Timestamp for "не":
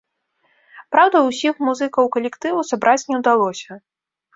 3.11-3.15